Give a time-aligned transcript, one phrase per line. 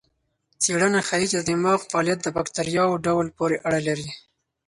[0.63, 4.09] څېړنه ښيي چې د دماغ فعالیت د بکتریاوو ډول پورې اړه لري.